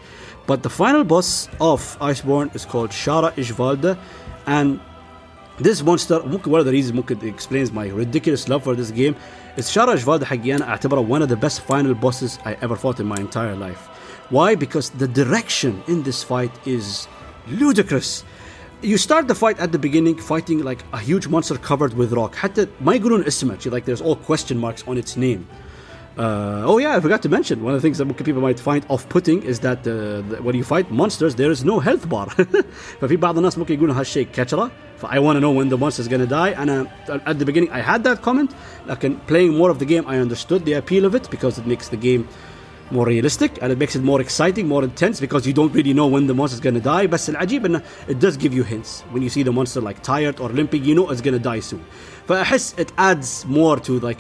[0.48, 3.98] But the final boss of Iceborne is called Shara Ishvalda,
[4.46, 4.80] and
[5.60, 9.16] this monster ممكن one of the reasons ممكن explains my ridiculous love for this game
[9.56, 13.00] is Shara Ishvalda حقي أنا أعتبره one of the best final bosses I ever fought
[13.00, 13.90] in my entire life.
[14.30, 14.56] Why?
[14.56, 17.08] Because the direction in this fight is
[17.48, 18.24] ludicrous.
[18.82, 22.36] You start the fight at the beginning fighting like a huge monster covered with rock.
[22.36, 25.48] حتى ما يقولون اسمه like there's all question marks on its name.
[26.18, 28.86] Uh, oh yeah, I forgot to mention one of the things that people might find
[28.88, 32.28] off-putting is that uh, when you fight monsters there is no health bar.
[33.02, 34.72] ففي بعض الناس ممكن يقولون هالشيء كشرة.
[35.04, 36.50] I want to know when the monster is gonna die.
[36.50, 38.54] And uh, at the beginning I had that comment.
[38.86, 41.90] Like playing more of the game, I understood the appeal of it because it makes
[41.90, 42.28] the game
[42.92, 46.08] more realistic and it makes it more exciting, more intense because you don't really know
[46.08, 47.08] when the monster is gonna die.
[47.08, 49.02] But العجيب انه it does give you hints.
[49.12, 51.82] When you see the monster like tired or limping, you know it's gonna die soon.
[52.30, 54.20] فأحس it adds more to like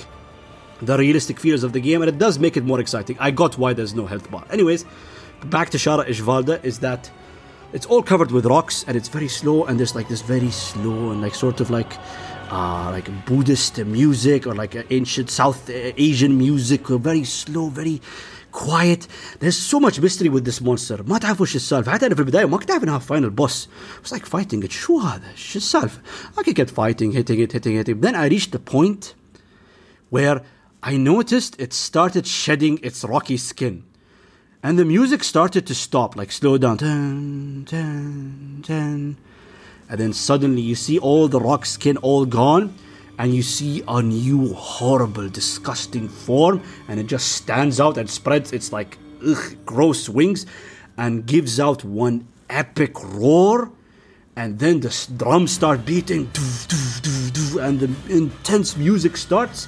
[0.81, 3.15] the realistic feels of the game, and it does make it more exciting.
[3.19, 4.45] I got why there's no health bar.
[4.51, 4.85] Anyways,
[5.45, 7.09] back to Shara Ishvalda is that
[7.73, 11.11] it's all covered with rocks and it's very slow, and there's like this very slow
[11.11, 11.93] and like sort of like
[12.51, 18.01] uh, like Buddhist music or like ancient South Asian music, very slow, very
[18.51, 19.07] quiet.
[19.39, 20.97] There's so much mystery with this monster.
[21.03, 21.91] ما تعرف وش السالفة.
[21.91, 23.67] حتى أنا في البداية ما كنت عارف إنها final boss.
[23.97, 24.71] I was like fighting it.
[24.71, 26.01] شو هذا؟ شو السالفة؟
[26.37, 28.01] I could get fighting, hitting it, hitting it.
[28.01, 29.15] Then I reached the point
[30.09, 30.43] where
[30.82, 33.84] I noticed it started shedding its rocky skin.
[34.62, 36.76] And the music started to stop, like slow down.
[36.76, 39.16] Dun, dun, dun.
[39.88, 42.74] And then suddenly you see all the rock skin all gone,
[43.18, 48.52] and you see a new horrible, disgusting form, and it just stands out and spreads
[48.52, 50.46] its like ugh, gross wings
[50.96, 53.72] and gives out one epic roar.
[54.36, 56.30] And then the drums start beating,
[57.60, 59.66] and the intense music starts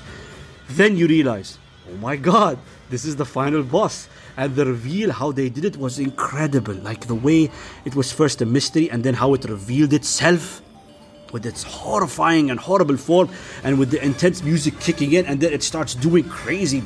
[0.70, 1.58] then you realize,
[1.90, 2.58] oh my god,
[2.90, 4.08] this is the final boss.
[4.36, 6.74] And the reveal, how they did it, was incredible.
[6.74, 7.50] Like the way
[7.84, 10.62] it was first a mystery and then how it revealed itself
[11.32, 13.28] with its horrifying and horrible form
[13.62, 15.26] and with the intense music kicking in.
[15.26, 16.82] And then it starts doing crazy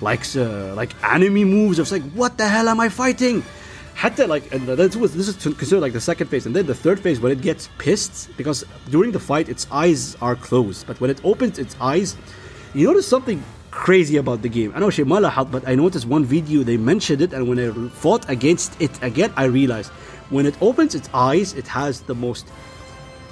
[0.00, 1.78] like uh, like anime moves.
[1.78, 3.42] It's like what the hell am i fighting?
[3.94, 6.46] Had to like and that was this is considered like the second phase.
[6.46, 10.16] And then the third phase when it gets pissed because during the fight its eyes
[10.20, 10.86] are closed.
[10.86, 12.16] But when it opens its eyes
[12.73, 14.71] you notice something crazy about the game.
[14.75, 17.89] I know شيء ما but I noticed one video they mentioned it and when I
[17.89, 19.91] fought against it again I realized
[20.29, 22.47] when it opens its eyes it has the most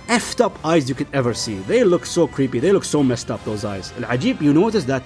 [0.07, 1.55] effed up eyes you could ever see.
[1.59, 2.59] They look so creepy.
[2.59, 3.93] They look so messed up those eyes.
[3.97, 5.03] Al-Ajib, you notice that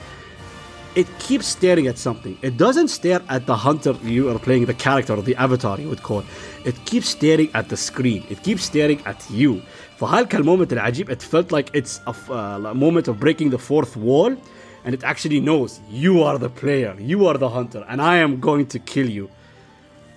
[0.95, 2.37] it keeps staring at something.
[2.41, 5.89] It doesn't stare at the hunter you are playing, the character or the avatar you
[5.89, 6.23] would call.
[6.65, 8.25] It keeps staring at the screen.
[8.29, 9.61] It keeps staring at you.
[9.99, 13.95] فهالك المومنت العجيب it felt like it's a, uh, a moment of breaking the fourth
[13.97, 14.35] wall
[14.83, 18.39] and it actually knows you are the player, you are the hunter, and I am
[18.39, 19.29] going to kill you.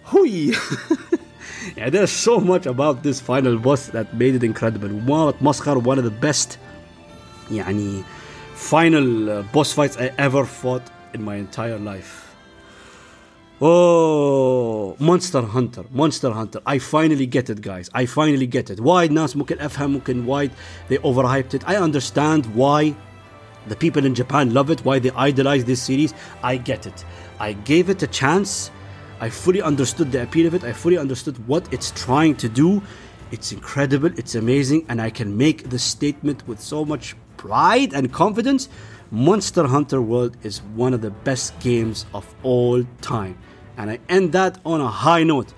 [0.05, 0.55] Hui!
[1.77, 4.89] yeah, there's so much about this final boss that made it incredible.
[4.89, 6.59] مسخر one of the best
[7.51, 8.05] يعني
[8.55, 10.83] final uh, boss fights I ever fought
[11.13, 12.28] in my entire life.
[13.61, 16.61] Oh, Monster Hunter, Monster Hunter.
[16.67, 17.89] I finally get it, guys.
[17.95, 18.81] I finally get it.
[18.81, 20.51] Why الناس ممكن أفهم ممكن why
[20.89, 21.63] they overhyped it.
[21.67, 22.95] I understand why
[23.69, 26.13] the people in Japan love it, why they idolize this series.
[26.43, 27.05] I get it.
[27.39, 28.71] I gave it a chance.
[29.21, 30.65] I fully understood the appeal of it.
[30.65, 32.83] I fully understood what it's trying to do.
[33.31, 38.13] It's incredible, it's amazing, and I can make the statement with so much pride and
[38.13, 38.69] confidence.
[39.11, 43.39] Monster Hunter World is one of the best games of all time.
[43.79, 45.55] and I end that on a high note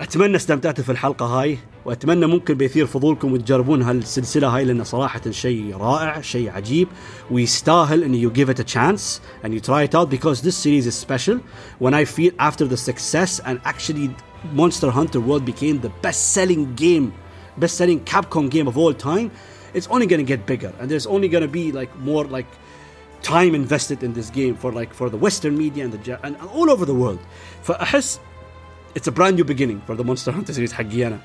[0.00, 5.76] اتمنى استمتعتوا في الحلقه هاي واتمنى ممكن بيثير فضولكم وتجربون هالسلسله هاي لانه صراحه شيء
[5.76, 6.88] رائع شيء عجيب
[7.30, 10.86] ويستاهل ان you give it a chance and you try it out because this series
[10.86, 11.38] is special
[11.78, 14.10] when I feel after the success and actually
[14.52, 17.12] Monster Hunter World became the best selling game
[17.62, 19.30] best selling Capcom game of all time
[19.76, 22.50] it's only going to get bigger and there's only going to be like more like
[23.22, 26.70] time invested in this game for like for the Western media and the and all
[26.70, 27.18] over the world.
[27.64, 28.18] فأحس
[28.94, 31.18] it's a brand new beginning for the Monster Hunter series حقي أنا.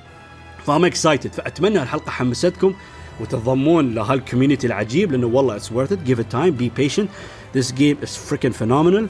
[0.66, 2.74] فأم excited فأتمنى الحلقة حمستكم
[3.22, 7.10] وتضمون لهالكوميونتي العجيب لأنه والله it's worth it give it time be patient
[7.54, 9.08] this game is freaking phenomenal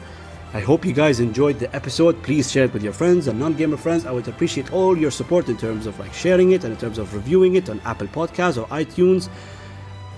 [0.51, 2.23] I hope you guys enjoyed the episode.
[2.23, 4.07] Please share it with your friends and non-gamer friends.
[4.07, 6.97] I would appreciate all your support in terms of like sharing it and in terms
[6.97, 9.29] of reviewing it on Apple Podcasts or iTunes.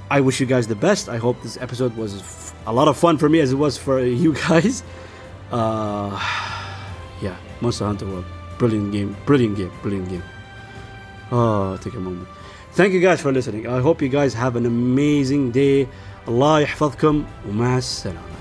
[0.09, 1.07] I wish you guys the best.
[1.09, 4.03] I hope this episode was a lot of fun for me as it was for
[4.03, 4.83] you guys.
[5.51, 6.11] Uh,
[7.21, 8.25] yeah, Monster Hunter World.
[8.57, 9.15] Brilliant game.
[9.25, 9.71] Brilliant game.
[9.81, 10.23] Brilliant game.
[11.31, 12.27] Oh, take a moment.
[12.73, 13.67] Thank you guys for listening.
[13.67, 15.87] I hope you guys have an amazing day.
[16.27, 18.34] Allah يحفظكم ومع السلامة.